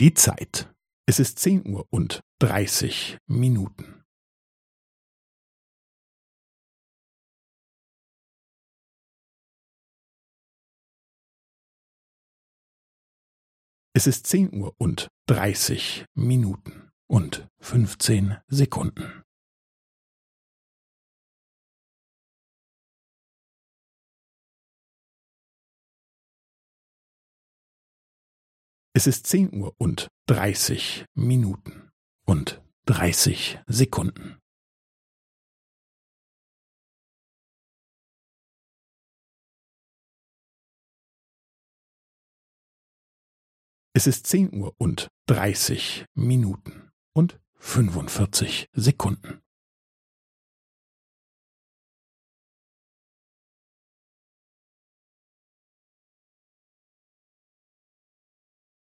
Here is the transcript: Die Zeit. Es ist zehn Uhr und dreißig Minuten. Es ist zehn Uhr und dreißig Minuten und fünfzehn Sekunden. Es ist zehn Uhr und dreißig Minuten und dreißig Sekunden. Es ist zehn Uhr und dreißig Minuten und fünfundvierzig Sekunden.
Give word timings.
Die 0.00 0.14
Zeit. 0.14 0.72
Es 1.08 1.18
ist 1.18 1.40
zehn 1.40 1.66
Uhr 1.66 1.84
und 1.90 2.20
dreißig 2.38 3.18
Minuten. 3.26 4.04
Es 13.92 14.06
ist 14.06 14.28
zehn 14.28 14.54
Uhr 14.54 14.72
und 14.78 15.08
dreißig 15.26 16.04
Minuten 16.14 16.92
und 17.08 17.48
fünfzehn 17.58 18.36
Sekunden. 18.46 19.24
Es 28.98 29.06
ist 29.06 29.28
zehn 29.28 29.54
Uhr 29.54 29.76
und 29.78 30.08
dreißig 30.26 31.04
Minuten 31.14 31.88
und 32.26 32.60
dreißig 32.84 33.60
Sekunden. 33.68 34.40
Es 43.92 44.08
ist 44.08 44.26
zehn 44.26 44.52
Uhr 44.52 44.74
und 44.78 45.06
dreißig 45.26 46.04
Minuten 46.14 46.90
und 47.14 47.38
fünfundvierzig 47.54 48.68
Sekunden. 48.72 49.40